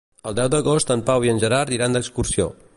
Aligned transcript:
El 0.29 0.37
deu 0.37 0.47
d'agost 0.53 0.93
en 0.95 1.05
Pau 1.11 1.27
i 1.29 1.33
en 1.35 1.43
Gerard 1.45 1.77
iran 1.79 1.99
d'excursió. 1.99 2.53